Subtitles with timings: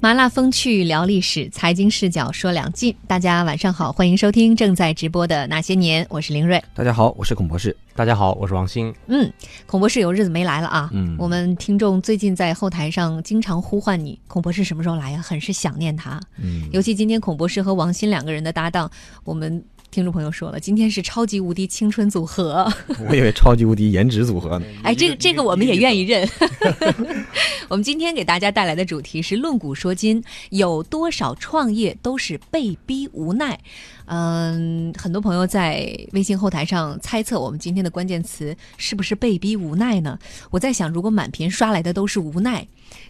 [0.00, 2.94] 麻辣风趣聊历史，财经视角说两晋。
[3.08, 6.62] 大家晚上好，欢迎收听正在直播的那些年，我是林睿。
[6.72, 7.76] 大家好，我是孔博士。
[7.96, 8.94] 大家好，我是王鑫。
[9.08, 9.28] 嗯，
[9.66, 10.88] 孔博士有日子没来了啊。
[10.92, 15.20] 嗯我们听众最近在后台上经常呼唤你，孔博士什么时候来呀？
[15.20, 16.20] 很是想念他。
[16.36, 18.88] 嗯，尤其今天孔博士和王鑫两个人的搭档，
[19.24, 22.70] 我们听众朋友说了，今天是超级无敌青春组合。
[23.08, 24.66] 我以为超级无敌颜值组合呢。
[24.82, 26.28] 哎，这个这个我们也愿意认。
[27.68, 33.58] 我们今天给大家带来的主题是论古说今，有多少创业都是被逼无奈。
[34.04, 40.18] 嗯，很多朋友在微信后台上猜测我们今天的关键词是不是被逼无奈呢？
[40.50, 42.66] 我在想，如果满屏刷来的都是无奈，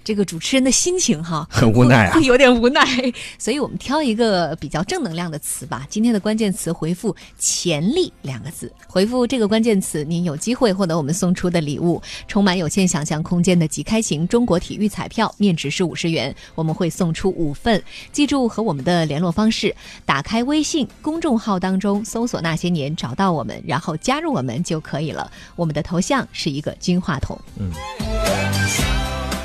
[0.08, 2.82] 这个主持人的心情哈， 很无奈啊有点无奈。
[3.36, 5.86] 所以我们挑一个比较正能量的词吧。
[5.90, 17.82] 今天的关键词回复“潜力”两个字，回复这个关键词，您有机会获得我们送出的礼物，充满有限想象空间的即开型中国体育彩票，面值是五十元，我们会送出五份。
[18.10, 25.30] 记住和我们的联络方式，打开微信公众号当中搜索“那些年”，找到我们，然后加入我们就可以了。
[25.54, 27.38] 我们的头像是一个金话筒。
[27.58, 27.70] 嗯。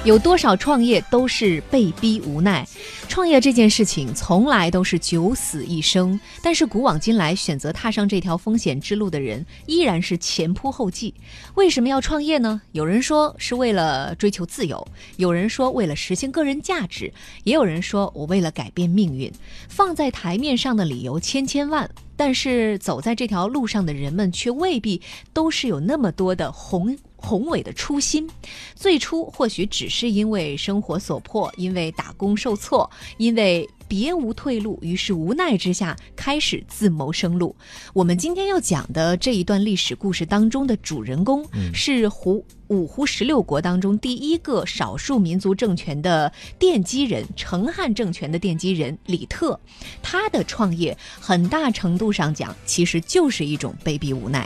[0.03, 2.67] 有多少创业都是被逼无奈？
[3.07, 11.13] 创业这件事情从来都是九死一生，但是古往今来，选择踏上这条风险之路的人依然是前仆后继。
[11.55, 12.61] 为什么要创业呢？
[12.73, 17.09] 有人说是为了追求自由，有人说为了实现个人价值，
[17.45, 19.31] 也有人说我为了改变命运。
[19.69, 26.97] 放在台面上的理由千千万，但是走在这条路上的人们却未必都是有那么多的宏。
[27.23, 28.29] 宏伟的初心，
[28.75, 37.55] 最初或许只是因为生活所迫，因为打工受挫，因为别无退路，于是无奈之下开始自谋生路。
[37.93, 49.57] 我们今天要讲的这一段历史故事当中的主人公，是胡五胡十六国当中第一个少数民族政权的奠基人，成汉政权的奠基人李特。
[50.01, 54.45] 他的创业很大程度上讲，其实就是一种被逼无奈。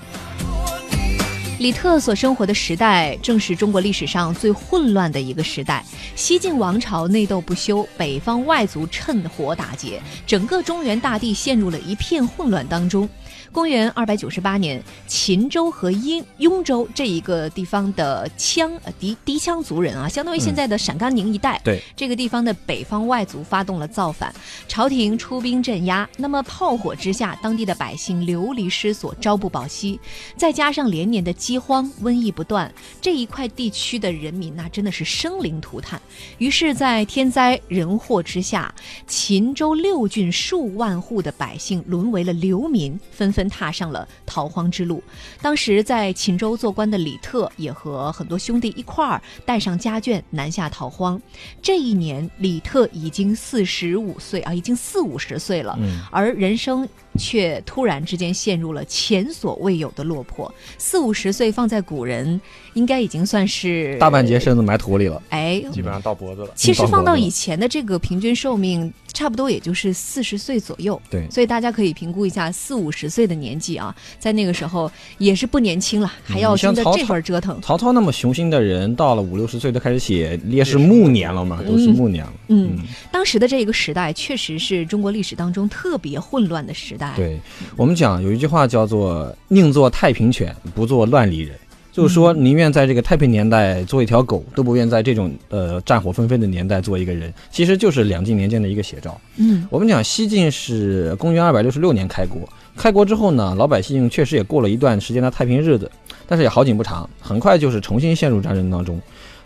[1.60, 5.84] 李特所生活的时代，正是中国历史上最混乱的一个时代。
[6.16, 13.10] 西晋王朝内斗不休，北方外族趁火打劫，整个中原大地陷入了一片混乱当中。
[13.52, 24.34] 公元二百九十八年，秦州和雍雍州这一个地方的羌呃氐氐羌族人啊，相当于现在的陕甘宁一带，对这个地方的北方外族发动了造反，
[24.68, 26.08] 朝廷出兵镇压。
[26.18, 30.00] 那么炮火之下，当地的百姓流离失所，朝不保夕，
[30.36, 32.72] 再加上连年的饥荒、瘟疫不断，
[33.02, 36.00] 这一块地区的人民那真的是生灵涂炭。
[36.38, 38.74] 于是，在天灾人祸之下，
[39.08, 45.04] 秦州六郡数万户的百姓沦为了流民，纷纷踏上了逃荒之路。
[45.44, 51.22] 当时在秦州做官的李特也和很多兄弟一块儿带上家眷南下逃荒。
[51.62, 60.54] 这一年，李特已经四十五岁啊，已经四五十岁了，嗯而人生却突然之间陷入了前所未有的落魄。
[60.78, 62.40] 四五十岁放在古人，
[62.74, 65.22] 应该已经算是大半截身子埋土里了。
[65.30, 66.50] 哎，基本上到脖子了。
[66.56, 71.00] 其实放到以前的这个平均寿命，差不多也就是四十岁左右。
[71.10, 77.62] 对所以大家可以评估一下四五十岁的年纪啊，在那个时候也是不年轻了，还要你像曹经着这份折腾。
[77.62, 82.34] 曹操那么雄心的人，到了五六十岁都开始写烈士暮年了嘛，都是暮年了。
[82.48, 82.78] 嗯，
[83.12, 87.07] 当时的这个时代确实是中国历史当中特别混乱的时代。
[87.16, 87.40] 对
[87.76, 91.56] 我们讲有一句话叫做“宁做太平犬，不做乱离人”，
[91.92, 97.34] 就是说宁愿在这个太平年代做一条狗，都不愿在这种呃战火纷飞的年代做一个人。
[97.52, 99.20] 其实就是两晋年间的一个写照。
[99.38, 105.90] 嗯我们讲西晋是公元二百六十六年开国，开国之后呢，老百姓确实也过了一段时间的太平日子，
[106.28, 109.00] 但是也好景不长，很快就是重新陷入战争当中。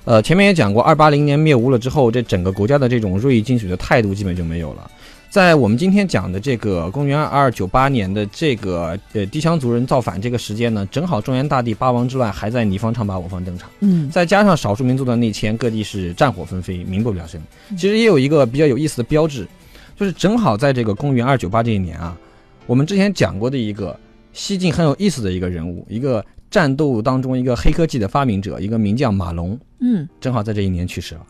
[0.03, 4.89] 呃，前面也讲过，二八零年灭吴了之后，这整个国家的这种锐意进取的态度基本就没有了。
[5.31, 13.69] 在我们今天讲的这个公元二九八年的这个呃低羌族人造反这个时间呢，正好中原大地八王之乱还在你方唱罢我方登场。
[13.79, 17.41] 嗯再加上少数民族的内迁，各地是战火纷飞，民不聊生。
[17.78, 19.47] 其实也有一个比较有意思的标志，
[19.95, 22.13] 就是正好在这个公元二九八这一年啊，
[22.67, 23.97] 我们之前讲过的一个
[24.34, 31.25] 西晋很有意思的一个人物，一个战斗当中一个黑科技的发明者，一个名将马龙，嗯正好在这一年去世了。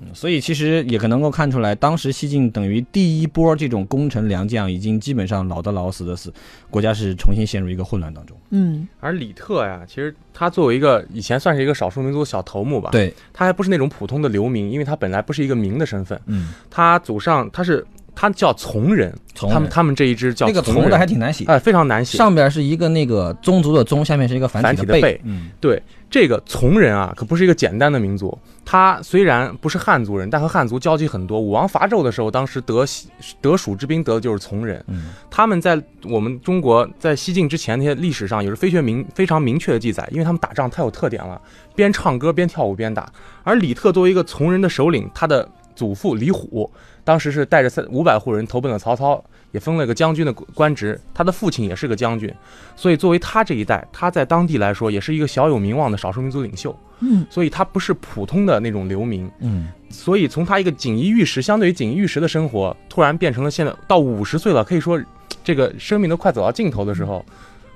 [0.00, 6.32] 嗯，所以其实也可能够看出来，当时西晋等于第一波这种功臣良将已经基本上老的老死的死，
[6.70, 8.36] 国家是重新陷入一个混乱当中。
[8.50, 22.16] 嗯而李特呀，其实他作为一个以前算是一个少数民族小头目吧，，对，他还不是那种普通的流民，因为他本来不是一个民的身份，嗯他祖上他是他叫从人，从人他们他们这一支叫那个从的还挺难写，哎非常难写。
[22.16, 25.20] 上边是一个那个宗族的宗，下面是一个繁体贝的贝。
[25.24, 28.36] 嗯，对这个从人啊，可不是一个简单的民族。
[28.66, 31.38] 他虽然不是汉族人，但和汉族交集很多。
[31.38, 33.08] 武王伐纣的时候，当时得西
[33.42, 34.82] 得蜀之兵得的就是从人。
[34.86, 41.38] 嗯，他们在我们中国在西晋之前那些历史上有着非常明非常明确的记载，因为他们打仗太有特点了，
[41.74, 43.12] 边唱歌边跳舞边打。
[43.42, 45.46] 而李特作为一个从人的首领，他的
[45.76, 46.70] 祖父李虎
[47.04, 49.22] 当时是带着三五百户人投奔了曹操，
[49.52, 50.98] 也封了个将军的官职。
[51.12, 52.32] 他的父亲也是个将军，
[52.74, 56.74] 所以作为他这一代，他在当地来说也是一个小有名望的少数民族领袖。
[57.00, 59.30] 嗯，所以他不是普通的那种流民。
[59.40, 64.98] 嗯，所以从他一个锦衣玉食，相对于锦衣玉食的生活，突然变成了现在到五十岁了，可以说
[65.42, 67.24] 这个生命都快走到尽头的时候，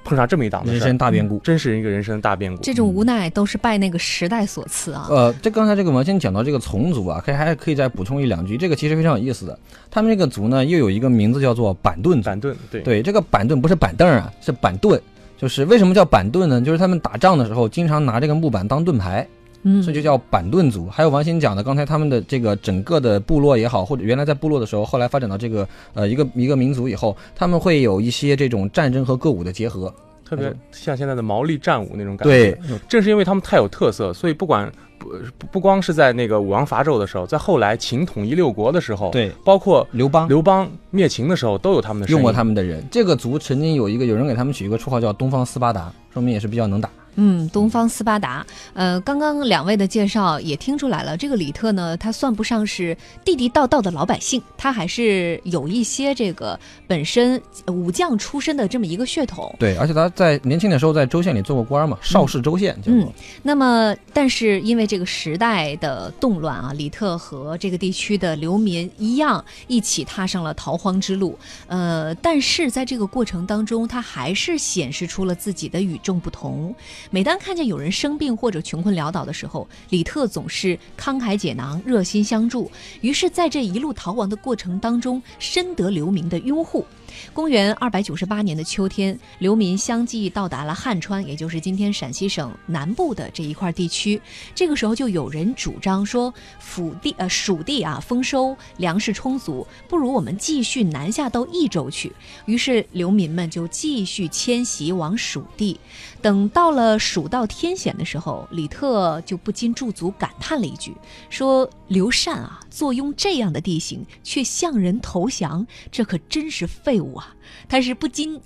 [0.04, 1.38] 碰上这么一档子人生大变故。
[1.40, 2.62] 真是一个人生大变故。
[2.62, 5.06] 这种无奈都是拜那个时代所赐啊。
[5.10, 9.58] 呃，这刚才这个王先讲到这个从族啊，可以还可以再补充一两句，这个其实非常有意思的。
[9.90, 12.26] 他们这个族呢，又有一个名字叫做板盾族。
[12.26, 15.00] 板盾，对对，这个板盾不是板凳啊，是板盾。
[15.36, 16.60] 就是为什么叫板盾呢？
[16.60, 19.24] 就是他们打仗的时候经常拿这个木板当盾牌，
[19.62, 20.88] 嗯，所以就叫板盾族。
[20.88, 29.92] 还有王鑫讲的，刚才他们的这个整个的部落也好，或者原来在部落的时候，后来发展到这个呃一个一个民族以后，他们会有一些这种战争和歌舞的结合。
[30.24, 32.52] 特别像现在的毛利战舞那种感觉。
[32.52, 35.08] 对，正是因为他们太有特色，所以不管不
[35.38, 42.84] 不不光是在那个武王伐纣的时候，在后来秦统一六国的时候，，对，包括刘邦刘邦灭秦的时候，都有他们的用过他们的人。
[42.90, 46.90] 这个族曾经有一个有人给他们取一个绰号叫东方斯巴达，说明也是比较能打。
[47.20, 59.52] 嗯，东方斯巴达，呃，刚刚两位的介绍也听出来了，这个李特呢，他算不上是地地道道的老百姓，他还是有一些这个本身武将出身的这么一个血统。
[59.58, 62.78] 对，而且他在年轻的时候在州县里做过官嘛，邵氏州县。
[62.86, 63.12] 嗯
[63.42, 71.36] 那么，但是因为这个时代的动乱啊，李特和这个地区的流民一样，一起踏上了逃荒之路。
[71.66, 76.72] 呃，但是在这个过程当中，他还是显示出了自己的与众不同。
[77.10, 82.70] 每当看见有人生病或者穷困潦倒的时候，李特总是慷慨解囊、热心相助。
[83.00, 86.84] 于是，在这一路逃亡的过程当中，深得流民的拥护。
[87.32, 94.20] 公元二百九十八年的秋天，流民相继到达了汉川，也就是今天陕西省南部的这一块地区。
[94.54, 102.12] 这个时候，就有人主张说，蜀地呃蜀地啊丰收，粮食充足，不如我们继续南下到益州去。
[102.46, 105.78] 于是，流民们就继续迁徙往蜀地。
[106.20, 110.94] 等到了蜀道天险的时候，李特就不禁驻足感叹了一句，
[111.30, 117.34] 说：“刘禅啊，坐拥这样的地形，却向人投降，这可真是废物啊！”
[117.68, 118.40] 他是不禁。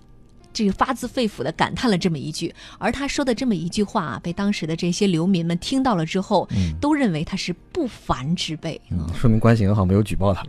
[0.54, 8.78] 这个发自肺腑的感叹了这么一句，而他说的这么一句话啊，被当时的这些流民们听到了之后，嗯都认为他是不凡之辈。
[8.90, 10.44] 嗯，说明关系很好，没有举报他。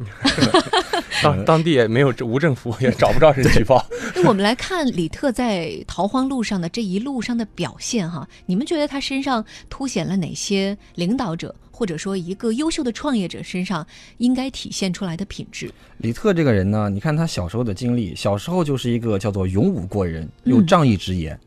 [1.24, 3.82] 当当地也没有这无政府，也找不着人举报。
[4.14, 13.86] 那我们来看李特在逃荒路上的这一路上的表现哈，你们觉得他身上凸显了哪些领导者或者说一个优秀的创业者身上
[14.20, 15.72] 应该体现出来的品质？
[15.98, 21.38] 李特这个人呢，你看他小时候的经历，小时候就是一个叫做勇武过人、有仗义执言，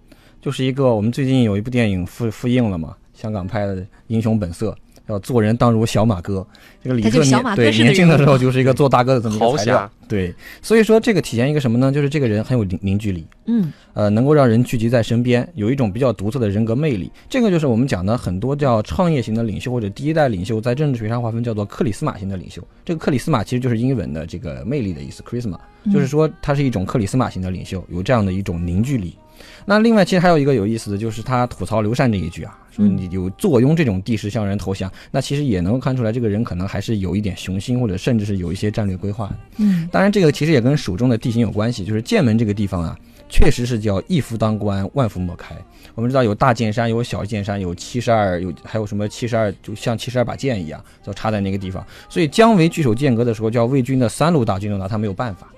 [0.43, 3.77] 就是一个我们最近有一部电影复复映了嘛，香港拍的
[4.09, 4.73] 《英雄本色》，
[5.09, 6.47] 叫做人当如小马哥。
[6.83, 9.91] 这个李特他就小年对年轻的时候就是一个做大哥的这么一豪个材料。
[10.09, 10.33] 对，
[10.63, 11.91] 所以说这个体现一个什么呢？
[11.91, 13.27] 就是这个人很有凝凝聚力。
[13.47, 17.11] 嗯呃，能够让人聚集在身边，有一种比较独特的人格魅力。
[17.29, 22.63] 这个就是我们讲的很多叫创业型的领袖或者第一代领袖，在政治学上划分叫做克里斯玛型的领袖。
[22.85, 25.59] 这个克里斯玛其实就是英文的这个魅力的意思，charisma，
[25.93, 29.17] 就是说他是一种克里斯玛型的领袖，有这样的一种凝聚力。
[29.65, 39.37] 那另外，其实还有一个有意思的，就是他吐槽刘禅这一句啊，说你有坐拥这种地势向人投降，那其实也能够看出来，这个人可能还是有一点雄心，或者甚至是有一些战略规划的。
[39.59, 42.97] 嗯当然，这个其实也跟蜀中的地形有关系，就是剑门这个地方啊，
[43.29, 45.55] 确实是叫一夫当关，万夫莫开。
[45.95, 51.85] 我们知道有大剑山，有小剑山，有七十二，有还有什么七十二，就像七十二把剑一样，就插在那个地方。
[52.09, 55.49] 所以姜维据守剑阁的时候，叫魏军的三路大军都拿他没有办法。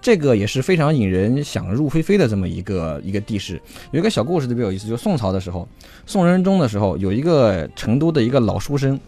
[0.00, 3.60] 这个也是非常引人想入非非的这么一个一个地势。
[3.90, 5.68] 有一个小故事特别有意思，就宋朝的时候，
[6.06, 8.98] 宋仁宗的时候，有一个成都的一个老书生，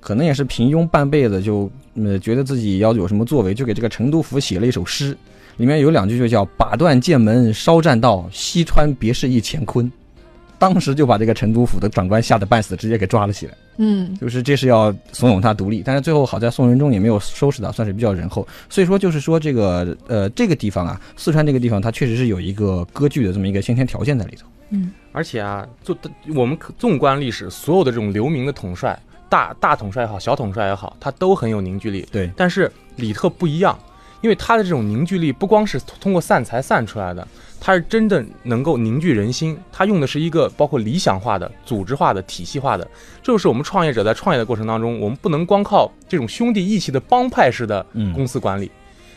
[0.00, 5.16] 可能也是平庸半辈子，就呃觉得自己要有什么作为，就给这个成都府写了一首诗，
[5.58, 9.90] 里面有两句就叫“把断剑门烧栈道，西川别是一乾坤”。
[10.60, 13.54] 当时就把这个成都府的长官吓得半死，直接给抓了起来。
[13.78, 18.46] 嗯就是这是要怂恿他独立，但是最后好在宋仁宗也没有收拾他，算是比较仁厚。
[18.68, 24.46] 所以说就是说这个呃这个地方啊，四川这个地方它确实是有一个割据的这么一个先天条件在里头。
[24.68, 25.96] 嗯而且啊，就
[26.36, 28.96] 我们纵观历史，所有的这种流民的统帅，
[29.30, 32.06] 大大统帅也好，小统帅也好，他都很有凝聚力。
[32.12, 33.76] 对，但是李特不一样，
[34.20, 37.26] 因为他的这种凝聚力不光是通过散财散出来的，
[37.60, 39.56] 他是真的能够凝聚人心。
[39.72, 42.84] 他用的是一个包括理想化的、组织化的、体系化的。
[43.22, 47.84] 这就是我们创业者在创业的过程当中，我们不能光靠这种兄弟义气的帮派式的
[48.14, 48.70] 公司管理。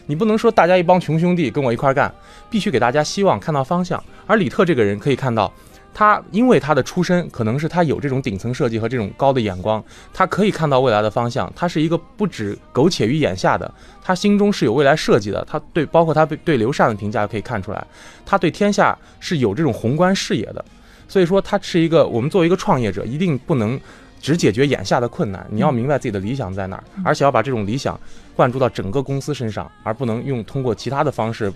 [0.06, 2.14] 你不能说大家一帮穷兄弟跟我一块干，
[2.50, 4.02] 必须给大家希望看到方向。
[4.28, 5.52] 而李特这个人可以看到，
[5.94, 9.84] 他因为他的出身，可能是他有这种顶层设计和这种高的眼光，
[10.14, 11.52] 他可以看到未来的方向。
[11.56, 13.72] 他是一个不止苟且于眼下的，
[14.02, 15.46] 他心中是有未来设计的。
[15.50, 17.86] 他对包括他对刘禅的评价可以看出来，
[18.26, 20.66] 他对天下是有这种宏观视野的。
[21.08, 23.80] 所以说，他是一个我们作为一个创业者，一定不能
[24.20, 28.00] 只解决眼下的困难，你要明白自己的理想在哪儿，而且要把这种理想。
[28.36, 31.54] 灌注到整个公司身上，而不能用通过其他的方式。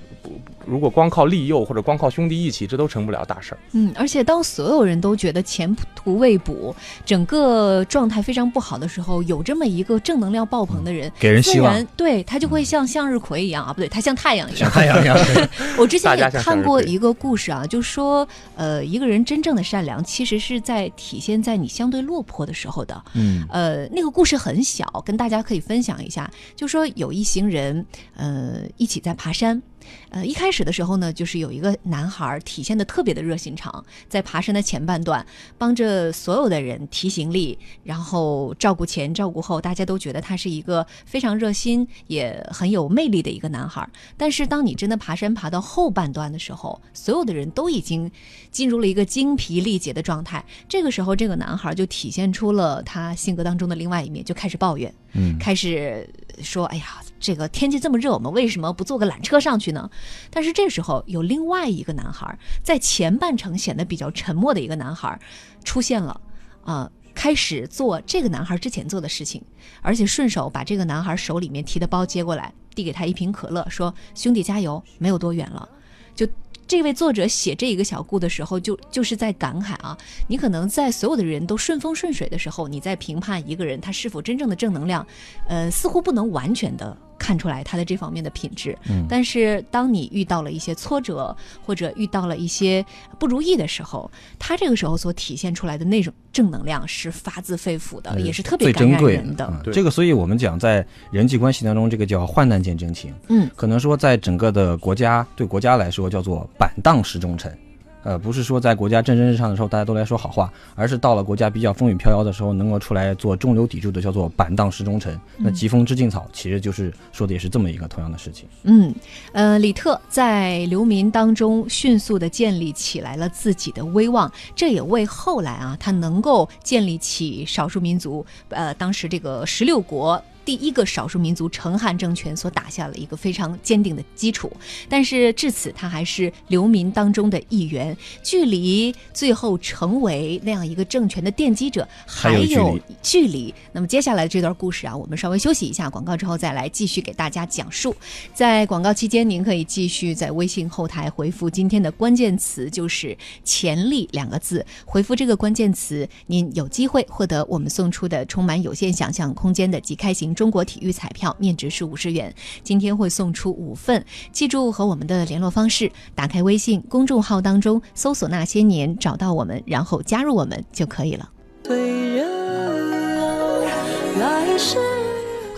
[0.68, 3.58] 如果光靠利诱或者光靠兄弟义气，这都成不了大事儿。
[3.72, 15.18] 嗯，而且当所有人都觉得前途未卜，整个状态非常不好的时候，有这么一个正能量爆棚的人，给人希望，对他就会像向日葵一样啊，不对，他像太阳一样，像太阳一样。
[15.80, 23.04] 我之前也看过一个故事啊，就说呃，一个人真正的善良，其实是在体现在你相对落魄的时候的。
[23.16, 26.68] 嗯，呃，那个故事很小，跟大家可以分享一下，就。
[26.68, 27.86] 说有一行人，
[28.18, 29.64] 呃，一起在爬山。
[30.10, 35.26] 呃，一开始的时候呢，就是有一个男孩体现的特别的热心肠，在爬山的前半段，
[35.58, 43.88] 帮着所有的人提行李，然后照顾前照顾后，大家都觉得他是一个非常热心也很有魅力的一个男孩。
[44.16, 48.10] 但是当你真的爬山爬到后半段的时候，所有的人都已经
[48.52, 50.44] 进入了一个精疲力竭的状态。
[50.68, 56.08] 这个时候，这个男孩就体现出了他性格当中的另外一面，就开始抱怨，嗯，开始
[56.42, 59.90] 说：“哎呀，这个天气这么热，我们为什么不坐个缆车上去呢？”
[60.30, 65.20] 但是这时候有另外一个男孩，在前半程显得比较沉默的一个男孩
[65.64, 66.20] 出现了，
[66.64, 69.42] 啊，开始做这个男孩之前做的事情，
[69.82, 75.68] 而且顺手把这个男孩手里面提的包接过来，递给他一瓶可乐，说：“兄弟加油，没有多远了。”
[76.16, 76.28] 就
[76.68, 79.98] 这位作者写这一个小故的时候，就就是在感慨啊，
[80.28, 85.06] 你可能在所有的人都顺风顺水的时候，你在评判一个人他是否真正的正能量，
[85.48, 86.96] 呃，似乎不能完全的。
[87.18, 92.86] 看出来他的这方面的品质，嗯，但是当你遇到了一些挫折或者遇到了一些
[93.20, 99.62] 不如意的时候，他这个时候所体现出来的那种正能量是发自肺腑的，也是特别珍贵的。
[99.74, 103.14] 这个，所以我们讲在人际关系当中，这个叫患难见真情。
[103.30, 107.58] 嗯，可能说在整个的国家对国家来说叫做板荡识忠臣。
[108.04, 115.20] 呃，不是说在国家蒸蒸日上的时候大家都来说好话，而是到了国家比较风雨飘摇的时候，能够出来做中流砥柱的，叫做板荡石中臣。
[115.38, 118.48] 那疾风知劲草，其实就是说的也是这么一个同样的事情。
[118.64, 118.94] 嗯，
[119.34, 130.22] 呃，李特在流民当中迅速的建立起来了自己的威望，这也为后来啊他能够建立起少数民族，呃，当时这个十六国。
[130.48, 134.50] 第一个少数民族成汉政权所打下了一个非常坚定的基础，
[134.88, 143.54] 但是至此他还是流民当中的一员，距离最后成为那样一个政权的奠基者还有距离。
[143.74, 147.94] 那么接下来这段故事啊，我们稍微休息一下，广告之后再来继续给大家讲述。
[148.34, 154.66] 在广告期间，您可以继续在微信后台回复今天的关键词，就是“潜力”两个字。
[154.86, 160.37] 回复这个关键词，您有机会获得我们送出的充满有限想象空间的即开型。
[160.38, 171.28] 中国体育彩票面值是五十元，今天会送出五份，记住和我们的联络方式，打开微信公众号当中搜索“那些年”，找到我们，然后加入我们就可以了。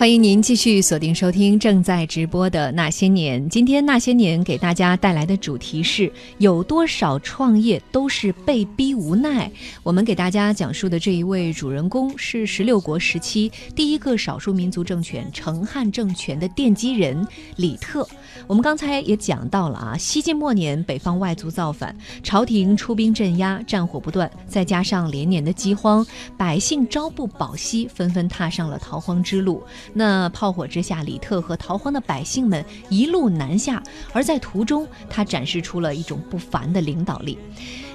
[0.00, 3.44] 欢迎您继续锁定收听正在直播的《那些年》。
[3.50, 9.52] 今天《那些年》给大家带来的主题是：有多少创业都是被逼无奈？
[9.82, 18.08] 我们给大家讲述的这一位主人公是十六国时期第一个少数民族政权成汉政权的奠基人李特。
[18.46, 26.06] 我们刚才也讲到了啊，西晋末年北方外族造反，朝廷出兵镇压，战火不断，再加上连年的饥荒，
[26.38, 29.62] 百姓朝不保夕，纷纷踏上了逃荒之路。
[29.92, 33.82] 那炮火之下，李特和逃荒的百姓们一路南下，
[34.12, 37.38] 而在途中，他展示出了一种不凡的领导力。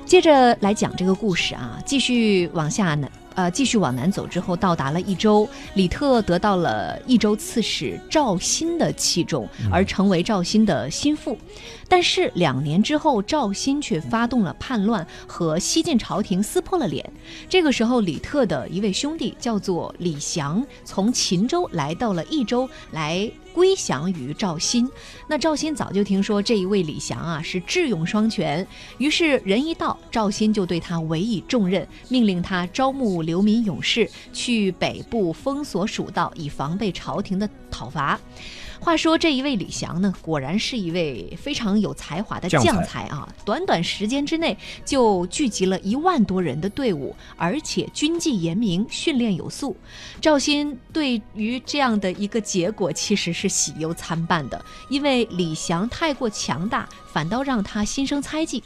[0.06, 3.10] 接着来讲这个故事啊，继续往下呢。
[3.36, 11.38] 呃，继续往南走之后，到达了益州，李特得到了益州刺史赵鑫的器重，而成为赵鑫的心腹。
[11.88, 17.08] 但是两年之后，赵鑫却发动了叛乱，和西晋朝廷撕破了脸。
[17.48, 23.30] 这个时候，李特的一位兄弟叫做李祥，从秦州来到了益州来。
[23.56, 24.86] 归降于赵鑫，
[25.30, 38.20] 那赵鑫早就听说这一位李祥啊是智勇双全，于是人一到，赵鑫就对他委以重任，命令他招募流民勇士去北部封锁蜀道，以防备朝廷的讨伐。
[38.86, 43.28] 话说这一位李翔呢，果然是一位非常有才华的将才啊！
[43.44, 49.76] 短短时间之内就聚集了一万多人的队伍，而且军纪严明，训练有素。
[50.22, 58.64] 赵鑫对于这样的一个结果其实是喜忧参半的，因为李翔太过强大，反倒让他心生猜忌。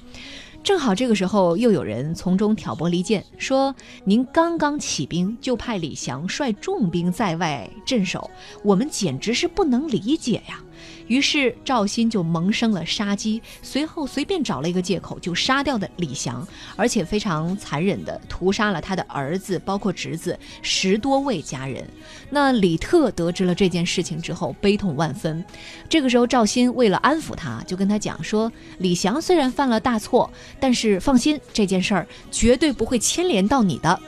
[0.70, 3.74] 正好这个时候，又有人从中挑拨离间，说
[4.04, 8.30] 您刚刚起兵就派李祥率重兵在外镇守，
[8.64, 10.64] 我们简直是不能理解呀。
[11.10, 16.48] 于是赵鑫就萌生了杀机，随后随便找了一个借口就杀掉了李祥，
[16.78, 21.86] 而且非常残忍地屠杀了他的儿子，包括侄子十多位家人。
[22.30, 25.44] 那李特得知了这件事情之后，悲痛万分。
[25.90, 34.00] 这个时候，赵鑫为了安抚他，就跟他讲说：“李祥虽然犯了大错，但是放心，这件事儿绝对不会牵连到你的。”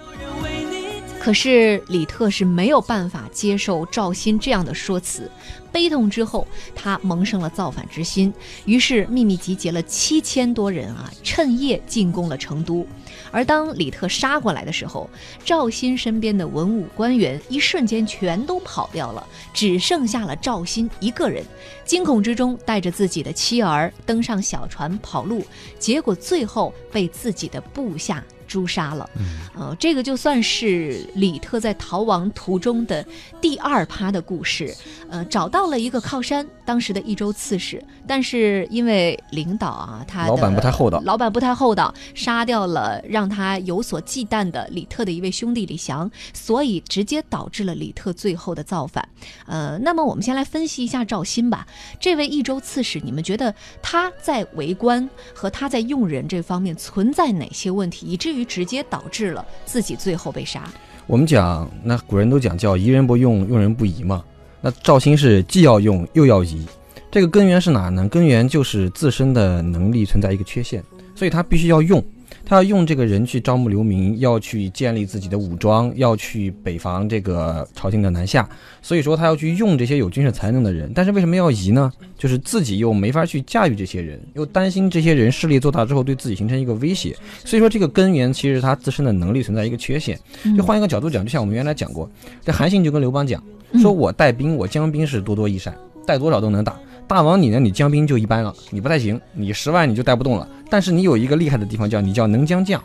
[1.21, 5.29] 可是李特是没有办法接受赵鑫这样的说辞，
[5.71, 8.33] 悲痛之后，他萌生了造反之心，
[8.65, 12.87] 于是秘密集结了七千多人啊，趁夜进攻了成都。
[13.29, 15.07] 而当李特杀过来的时候，
[15.45, 19.23] 赵鑫身边的文武官员一瞬间全都跑掉了，
[19.53, 21.45] 只剩下了赵鑫一个人。
[21.85, 25.45] 惊恐之中，带着自己的妻儿登上小船跑路，
[25.77, 29.09] 结果最后被自己的部下诛杀了。
[29.55, 33.05] 呃，这个就算是李特在逃亡途中的
[33.39, 34.75] 第二趴的故事。
[35.09, 49.07] 呃，找到了一个靠山，当时的益州刺史，但是因为领导啊，他的老板不太厚道老板不太厚道，杀掉了让他有所忌惮的李特的一位兄弟李祥，所以直接导致了李特最后的造反。
[49.45, 51.67] 呃，那么我们先来分析一下赵鑫吧。
[51.99, 60.63] 这位益州刺史，你们觉得他在为官和他在用人这方面存在哪些问题，以至于直接导致了自己最后被杀？
[61.07, 64.23] 我们讲，那古人都讲叫疑人不用，用人不疑嘛。
[64.61, 66.65] 那赵兴是既要用又要疑，
[67.09, 68.07] 这个根源是哪呢？
[68.07, 70.83] 根源就是自身的能力存在一个缺陷，
[71.15, 72.01] 所以他必须要用，
[72.45, 78.47] 他要用这个人去招募流民，要去建立自己的武装，要去北防这个朝廷的南下，
[78.81, 80.91] 所以说他要去用这些有军事才能的人。
[80.93, 81.91] 但是为什么要移呢？
[82.17, 90.19] 就是自己又没法去驾驭这些人，又担心这些人势力做大之后对自己形成一个威胁，所以说这个根源其实是他自身的能力存在一个缺陷。
[90.57, 92.09] 就换一个角度讲，就像我们原来讲过，
[92.43, 93.41] 这韩信就跟刘邦讲，
[93.81, 95.75] 说我带兵，我将兵是多多益善，
[96.05, 96.77] 带多少都能打。
[97.11, 97.59] 大王你呢？
[97.59, 100.47] 你将兵就一般了，你不太行，你十万你就带不动了。
[100.69, 102.81] 但是你有一个厉害的地方，叫你叫能将将。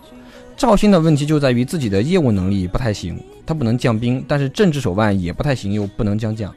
[0.56, 6.52] 赵鑫的问题就在于自己的业务能力不太行，他不能将兵，但是政治手腕也不太行，又不能将将。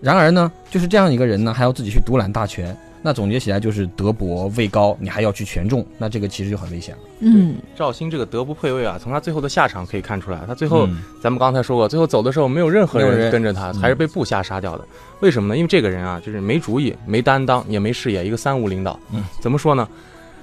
[0.00, 2.76] 然而呢，就是这样一个人呢，还要自己去独揽大权。
[3.02, 7.00] 那总结起来就是德薄位高，你还要去权重，那这个其实就很危险了。
[7.20, 14.84] 嗯，赵鑫这个德不配位啊，从他最后的下场可以看出来，他最后、嗯咱们刚才说过，最后走的时候没有任何人人跟着他，嗯还是被部下杀掉的。
[15.20, 15.56] 为什么呢？
[15.56, 18.98] 因为这个人啊，就是没主意、没担当，也没视野，一个三无领导。
[19.12, 19.88] 嗯，怎么说呢？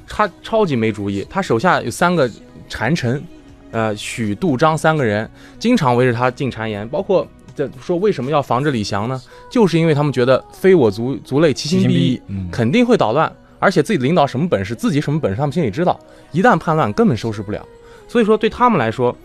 [0.07, 2.27] 他超级没主意，他手下有三个
[2.69, 3.21] 谗臣，
[3.71, 7.27] 呃，许、杜、张三个人，经常围着他进谗言，包括。
[7.57, 9.19] 这说为什么要防着李祥呢？
[9.49, 15.99] 就是因为他们觉得非我族族类，其心必异，嗯，肯定会捣乱，而且自己的领导什么本事，自己什么本事，他们心里知道，
[16.31, 17.65] 一旦叛乱根本收拾不了。
[18.07, 19.17] 所以说对他们来说，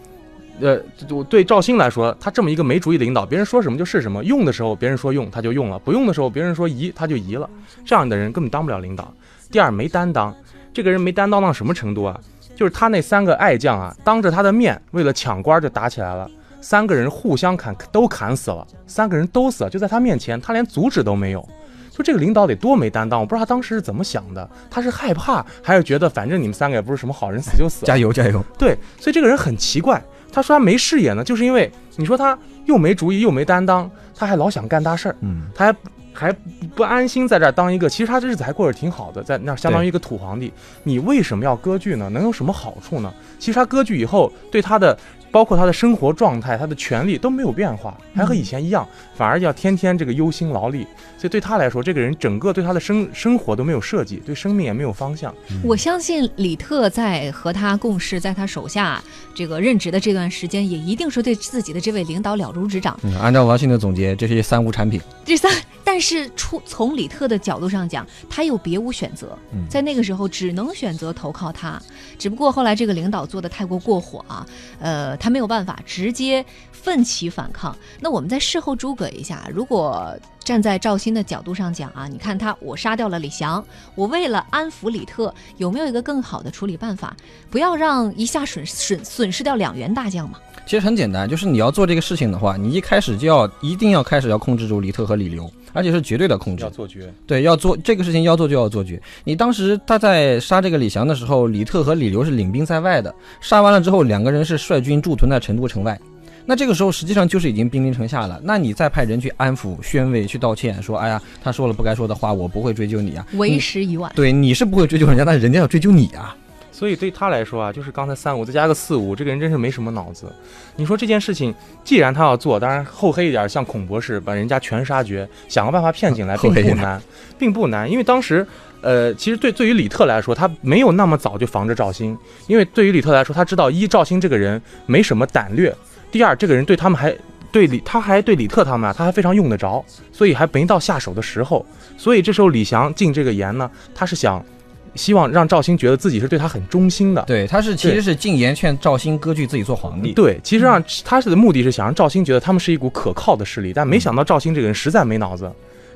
[0.61, 7.47] 呃，就对赵兴来说，他这么一个没主意的领导，别人说什么就是什么，用的时候别人说用他就用了，不用的时候别人说移他就移了，
[7.85, 9.12] 这样的人根本当不了领导。
[9.51, 10.35] 第二没担当，
[10.73, 12.18] 这个人没担当到什么程度啊？
[12.57, 16.31] 就是他那三个爱将啊，当着他的面为了抢官就打起来了。
[16.62, 21.46] 三个人互相砍，都砍死了，三个人都死了，就在他面前，他连阻止都没有。
[21.90, 27.87] 就这个领导得多没担当，我不知道他当时是怎么想的，他是害怕，还是觉得反正你们三个也不是什么好人，死就死了。
[27.87, 28.42] 加油加油！
[28.57, 30.03] 对，所以这个人很奇怪。
[30.33, 35.77] 他说他没视野呢，就是因为你说他又没主意又没担当，他还老想干大事儿，嗯，他还
[36.14, 36.37] 还
[36.75, 40.51] 不安心在这儿当一个，其实他这日子还过得挺好的，在那儿相当于一个土皇帝。
[40.85, 42.09] 你为什么要割据呢？
[42.09, 43.12] 能有什么好处呢？
[43.38, 44.96] 其实他割据以后，对他的
[45.33, 50.87] 包括他的生活状态、他的权利都没有变化，还和以前一样，反而要天天这个忧心劳力。
[51.16, 55.35] 所以对他来说，这个人整个对他的生生活都没有设计，对生命也没有方向。
[55.64, 59.03] 我相信李特在和他共事，在他手下
[59.35, 62.99] 这个任职的这段时间，也一定是对自己的这位领导了如指掌。
[63.03, 65.01] 嗯，按照王迅的总结，这是三无产品。
[65.25, 65.51] 这三，
[65.85, 71.81] 但是出从李特的角度上讲，他又别无选择，嗯在那个时候只能选择投靠他。
[72.18, 74.47] 只不过后来这个领导做的太过过火啊，
[74.81, 77.76] 呃，他没有办法直接奋起反抗。
[78.00, 87.16] 那我们在事后诸葛一下，如果站在赵鑫的角度上讲啊，你看他，我杀掉了李祥，我为了安抚李特，有没有一个更好的处理办法？
[87.48, 90.40] 不要让一下损损损失掉两员大将嘛。
[90.66, 96.70] 其实很简单，就是你要做这个事情的话，你一开始就要一定要开始要控制住李特和李刘，而且是绝对的控制要。
[96.70, 97.12] 做绝。
[97.26, 99.00] 对，要做这个事情要做就要做绝。
[99.24, 105.98] 你当时他在杀这个李翔的时候，李特和李刘是领兵在外的，杀完了之后，两个人是率军驻屯在成都城外。
[106.44, 113.24] 那这个时候实际上就是已经兵临城下了，那你再派人去安抚、宣慰、去道歉，说，哎呀，他说了不该说的话，我不会追究你啊。
[113.35, 114.11] 为时已晚。
[114.16, 116.37] 对，你是不会追究人家，但是人家要追究你啊。
[116.83, 120.27] 所以对他来说啊，就是刚才三五再加个四五，这个人真是没什么脑子。
[120.75, 127.03] 你说这件事情，既然他要做，当然厚黑一点，像孔博士把人家全杀绝，想个办法骗进来，并不难，
[127.38, 127.88] 并不难。
[127.88, 128.45] 因为当时，
[128.81, 132.18] 呃，其实对对于李特来说，他没有那么早就防着赵兴，
[132.49, 135.73] 因为对于李特来说，他知道一赵兴这个人没什么胆略，
[136.11, 137.16] 第二这个人对他们还
[137.53, 141.64] 对李他还对李特他们啊，他还非常用得着，所以还没到下手的时候。
[141.97, 144.45] 所以这时候李祥进这个盐呢，他是想。
[144.94, 150.12] 希望让赵兴觉得自己是对他很忠心的，对，他是其实是进言劝赵兴割据自己做皇帝。
[150.12, 155.50] 对，其实让他是的目的是想让赵兴觉得他们是一股可靠的势力，但没想到赵兴这个人实在没脑子。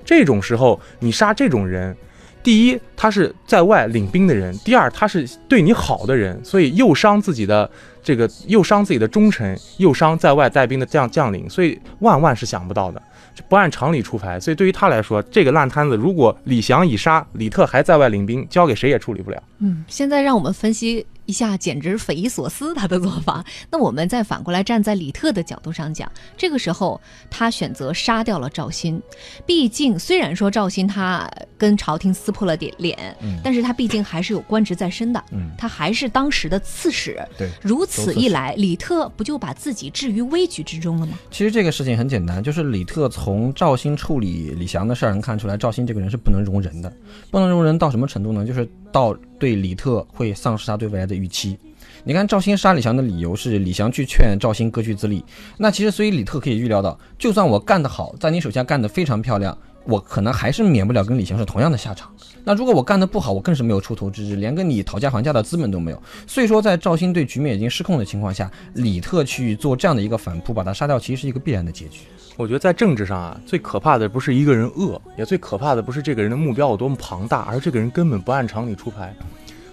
[0.05, 1.95] 这种时候你杀这种人，
[2.43, 7.69] 第一他是在外领兵的人，第二他是对你好的人，所以又伤自己的
[8.03, 13.03] 这个，又伤自己的忠臣，又伤在外带兵的将将领，所以万万是想不到的。
[13.49, 19.43] 不按常理出牌，所以对于他来说，这个烂摊子，如果李翔已杀，李特还在外领兵，交给谁也处理不了。
[19.59, 23.45] 嗯，现在让我们分析一下，简直匪夷所思他的做法。
[23.71, 29.01] 那我们再反过来站在李特的角度上讲，这个时候他选择杀掉了赵鑫。
[29.45, 37.21] 毕竟虽然说赵鑫他跟朝廷撕破了点脸，嗯但是他毕竟还是有官职在身的，嗯，他还是当时的刺史。
[37.39, 37.49] 对。
[37.63, 41.19] 如此一来，李特不就把自己置于危局之中了吗？
[41.31, 46.93] 其实这个事情很简单，就是李特从赵兴处理李祥的事儿能看出来，赵兴这个人是不能容人的。
[47.31, 48.45] 不能容人到什么程度呢？
[48.45, 51.59] 就是到对李特会丧失他对未来的预期。
[52.05, 55.25] 你看赵兴杀李祥的理由是李祥去劝赵兴割据自立，
[55.57, 59.57] 那其实所以李特可以预料到，就算我干得好，在你手下干得非常漂亮，
[59.87, 62.11] 我可能还是免不了跟李翔是同样的下场。
[62.45, 66.03] 那如果我干得不好，我更是没有出头之日，连跟你讨价还价的资本都没有。
[66.27, 72.01] 所以说，在赵鑫对局面已经失控的情况下，李特去做这样的一个反扑，把他杀掉，其实是一个必然的结局。
[72.37, 79.15] 我觉得在政治上啊，最可怕的不是一个人恶，也最可怕的不是这个人的目标有多么庞大，而这个人根本不按常理出牌。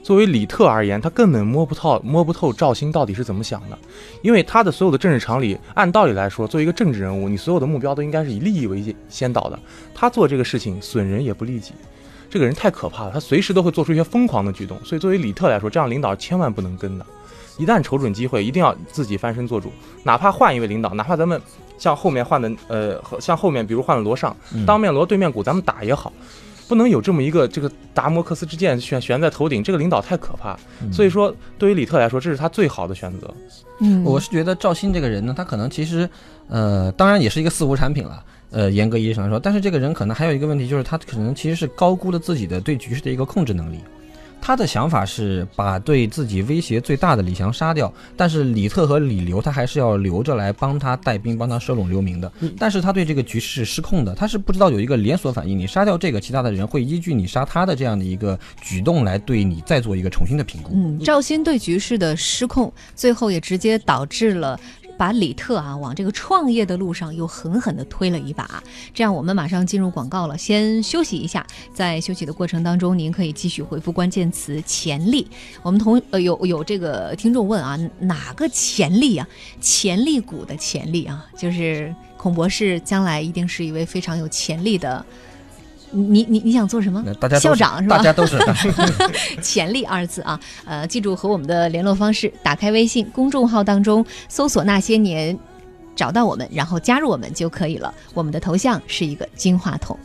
[0.04, 3.80] 作为李特而言，他根本摸不透摸不透赵兴到底是怎么想的，
[4.22, 9.58] 因为他的所有的政治常理，按道理来说，作为一个政治人物，你所有的目标都应该是以利益为先导的。
[9.96, 11.72] 他做这个事情损人也不利己，
[12.30, 14.78] 这个人太可怕了，他随时都会做出一些疯狂的举动。
[14.84, 17.06] 所以作为李特来说，这样领导千万不能跟的，
[17.58, 19.72] 一旦瞅准机会，一定要自己翻身做主，
[20.04, 21.42] 哪怕换一位领导，哪怕咱们
[21.78, 26.12] 像后面换的呃，像后面比如换了罗尚，嗯当面锣对面鼓，咱们打也好。
[26.74, 30.58] 不能有这么一个这个达摩克斯之剑悬悬在头顶，这个领导太可怕。
[30.92, 33.32] 所以说，对于李特来说，这是他最好的选择。
[33.80, 36.10] 嗯，我是觉得赵鑫这个人呢，他可能其实，
[36.48, 38.24] 呃，当然也是一个四无产品了。
[38.50, 43.78] 呃，严格意义上来说，但是这个人可能还有一个问题，就是他可能其实是高估了自己的对局势的一个控制能力。
[44.46, 52.30] 他的想法是把对自己威胁最大的李祥杀掉，但是李特和李刘他还是要留着来帮他带兵，帮他收拢流民的。
[52.60, 60.74] 但是他对这个局势是失控的，他是不知道有一个连锁反应，你杀掉这个，其他的人会依据你杀他的这样的一个举动来对你再做一个重新的评估。
[60.74, 64.60] 嗯，赵鑫对局势的失控，最后也直接导致了。
[65.04, 68.64] 把李特啊往这个创业的路上又狠狠地推了一把，
[68.94, 75.28] 这样我们马上进入广告了，先休息一下，在休息的过程当中，您可以继续回复关键词“潜力”。
[75.62, 79.28] 我们同呃有有这个听众问啊，哪个潜力啊？
[79.60, 85.06] 潜力股的潜力啊，就是孔博士将来一定是一位非常有潜力的。
[85.94, 87.04] 你你你想做什么？
[87.20, 87.98] 大家校长是吧？
[87.98, 88.38] 大家都是。
[89.42, 95.38] 潜力二字啊，呃，记住和我们的联络方式，打开微信公众号当中搜索“那些年”，
[95.96, 97.94] 找到我们，然后加入我们就可以了。
[98.14, 99.98] 我们的头像是一个金话筒。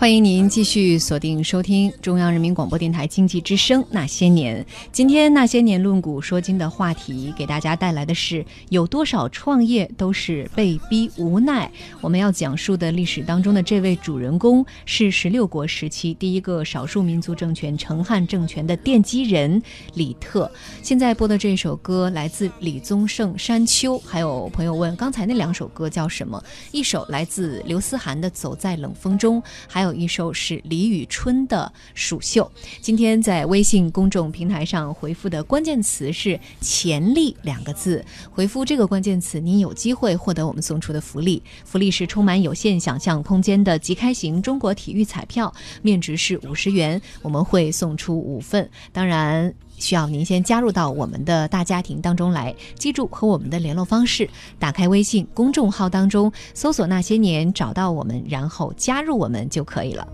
[0.00, 4.64] 欢迎您继续锁定收听中央人民广播电台经济之声《那些年》。
[4.90, 11.70] 今天《那些年论古说今》的话题，给大家带来的是有多少创业都是被逼无奈。
[12.00, 20.50] 我们要讲述的历史当中的这位主人公，是十六国时期第一个少数民族政权成汉政权的奠基人李特。
[20.82, 26.42] 现在播的这首歌来自李宗盛《山丘》，还有朋友问刚才那两首歌叫什么？
[26.72, 32.44] 一首来自刘思涵的《走在冷风中》，还有一首是李宇春的《蜀绣》。
[32.80, 41.42] 今天在微信公众平台上回复的关键词是“潜力”两个字，回复这个关键词，您有机会获得我们送出的福利。
[41.64, 48.68] 福利是充满有限想象空间的即开型中国体育彩票，面值是五十元，我们会送出五份。
[48.92, 49.54] 当然。
[49.80, 52.54] 需要您先加入到我们的大家庭当中来。
[52.76, 60.06] 记住和我们的联络方式，打开微信公众号当中搜索“那些年”，找到我们，然后加入我们就可以了。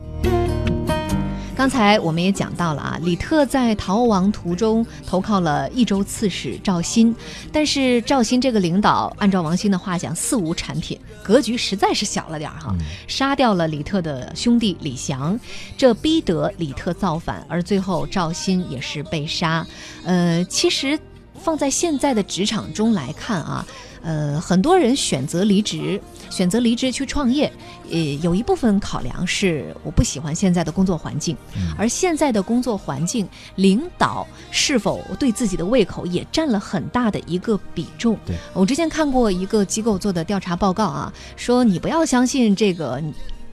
[1.56, 7.14] 刚才我们也讲到了啊，李特在逃亡途中投靠了益州刺史赵鑫，
[7.50, 12.76] 但是赵鑫这个领导，按照王鑫的话讲，四无产品，格局实在是小了点儿哈，
[13.08, 15.40] 杀掉了李特的兄弟李祥，
[15.78, 19.66] 这逼得李特造反，而最后赵鑫也是被杀。
[20.04, 20.98] 呃，其实
[21.40, 23.66] 放在现在的职场中来看啊。
[24.06, 27.52] 呃，很多人选择离职，选择离职去创业，
[27.90, 31.36] 呃，有一部分考量是我不喜欢现在的工作环境，
[31.76, 38.16] 而现在的工作环境，领导是否对自己的胃口也占了很大的一个比重。
[38.24, 43.02] 对我之前看过一个机构做的调查报告啊，说你不要相信这个。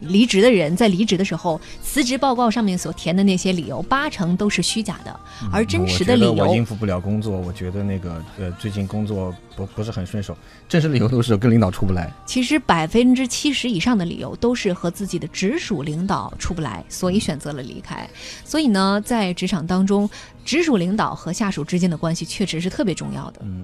[0.07, 5.19] 离职的人在离职的时候，辞职报告上面所填的那些理由，八成都是虚假的，
[5.51, 10.37] 而真实的理由，我应付不了工作，我觉得那个呃最近工作不不是很顺手，
[10.67, 12.11] 真实理由都是跟领导出不来。
[12.25, 18.07] 其实百分之七十以上的理由都是和自己的直属领导出不来，所以选择了离开。
[18.43, 20.09] 所以呢，在职场当中，
[20.43, 23.41] 直属领导和下属之间的关系确实是特别重要的。
[23.43, 23.63] 嗯。